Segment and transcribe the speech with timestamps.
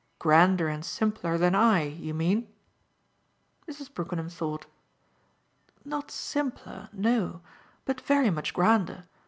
[0.17, 2.51] "Grander and simpler than I, you mean?"
[3.69, 3.93] Mrs.
[3.93, 4.65] Brookenham thought.
[5.85, 7.41] "Not simpler no;
[7.85, 9.03] but very much grander.